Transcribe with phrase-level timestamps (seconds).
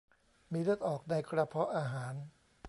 [0.51, 2.13] มีเลือดออกในกระเพาะอาหาร